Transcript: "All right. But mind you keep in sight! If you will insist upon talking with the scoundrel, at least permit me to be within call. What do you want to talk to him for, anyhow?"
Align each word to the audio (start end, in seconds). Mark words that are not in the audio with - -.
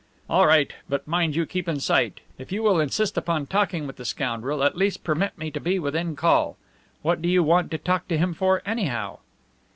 "All 0.27 0.47
right. 0.47 0.73
But 0.89 1.07
mind 1.07 1.35
you 1.35 1.45
keep 1.45 1.69
in 1.69 1.79
sight! 1.79 2.21
If 2.39 2.51
you 2.51 2.63
will 2.63 2.79
insist 2.79 3.19
upon 3.19 3.45
talking 3.45 3.85
with 3.85 3.97
the 3.97 4.03
scoundrel, 4.03 4.63
at 4.63 4.75
least 4.75 5.03
permit 5.03 5.37
me 5.37 5.51
to 5.51 5.59
be 5.59 5.77
within 5.77 6.15
call. 6.15 6.57
What 7.03 7.21
do 7.21 7.29
you 7.29 7.43
want 7.43 7.69
to 7.69 7.77
talk 7.77 8.07
to 8.07 8.17
him 8.17 8.33
for, 8.33 8.63
anyhow?" 8.65 9.19